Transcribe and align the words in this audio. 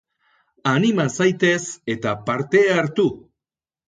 Anima 0.69 1.03
zaitez, 1.17 1.59
eta 1.95 2.13
parte 2.31 2.63
hartu! 2.77 3.07